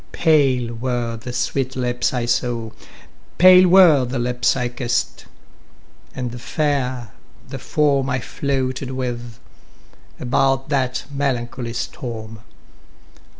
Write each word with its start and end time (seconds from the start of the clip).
Pale 0.13 0.73
were 0.73 1.15
the 1.15 1.31
sweet 1.31 1.75
lips 1.75 2.11
I 2.11 2.25
saw, 2.25 2.71
Pale 3.37 3.67
were 3.69 4.03
the 4.03 4.17
lips 4.17 4.55
I 4.57 4.67
kiss'd, 4.67 5.25
and 6.15 6.41
fair 6.41 7.11
the 7.49 7.59
form 7.59 8.09
I 8.09 8.19
floated 8.19 8.89
with, 8.89 9.35
about 10.19 10.69
that 10.69 11.05
melancholy 11.13 11.73
storm. 11.73 12.39